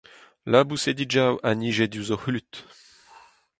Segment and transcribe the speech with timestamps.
[0.51, 2.51] Labousedigoù a nije diouzh o c’hlud.